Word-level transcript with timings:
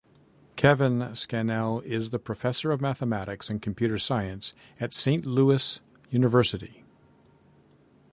Kevin 0.55 1.13
Scannell 1.13 1.81
is 1.81 2.09
the 2.09 2.17
professor 2.17 2.71
of 2.71 2.81
mathematics 2.81 3.51
and 3.51 3.61
computer 3.61 3.99
science 3.99 4.55
at 4.79 4.95
Saint 4.95 5.27
Louis 5.27 5.79
University. 6.09 6.83